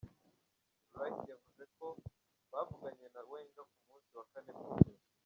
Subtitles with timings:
[0.93, 1.85] Wright yavuze ko
[2.51, 5.01] bavuganye na Wenger ku munsi wa kane mw'ijoro.